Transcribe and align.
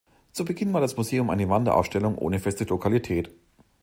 Zu 0.31 0.45
Beginn 0.45 0.73
war 0.73 0.81
das 0.81 0.97
Museum 0.97 1.29
eine 1.29 1.47
Wanderausstellung 1.47 2.17
ohne 2.17 2.39
feste 2.39 2.63
Lokalität. 2.63 3.29